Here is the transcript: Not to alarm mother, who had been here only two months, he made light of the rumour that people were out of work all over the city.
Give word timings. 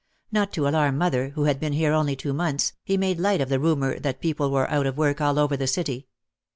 Not 0.31 0.51
to 0.53 0.67
alarm 0.67 0.97
mother, 0.97 1.29
who 1.35 1.43
had 1.43 1.59
been 1.59 1.73
here 1.73 1.93
only 1.93 2.15
two 2.15 2.33
months, 2.33 2.73
he 2.83 2.97
made 2.97 3.19
light 3.19 3.39
of 3.39 3.49
the 3.49 3.59
rumour 3.59 3.99
that 3.99 4.19
people 4.19 4.49
were 4.49 4.67
out 4.67 4.87
of 4.87 4.97
work 4.97 5.21
all 5.21 5.37
over 5.37 5.55
the 5.55 5.67
city. 5.67 6.07